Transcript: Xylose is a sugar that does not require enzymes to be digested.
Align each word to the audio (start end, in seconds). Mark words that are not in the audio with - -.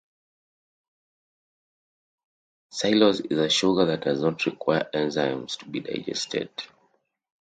Xylose 2.73 3.29
is 3.31 3.37
a 3.37 3.49
sugar 3.49 3.85
that 3.85 4.01
does 4.03 4.21
not 4.21 4.43
require 4.47 4.89
enzymes 4.95 5.59
to 5.59 5.65
be 5.69 5.79
digested. 5.79 6.49